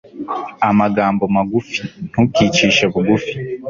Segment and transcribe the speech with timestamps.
[0.69, 3.33] amagambo magufi ntukicishe bugufi